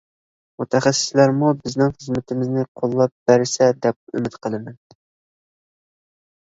[0.61, 4.83] مۇتەخەسسىسلەرمۇ بىزنىڭ خىزمىتىمىزنى قوللاپ بەرسە، دەپ ئۈمىد قىلىمەن.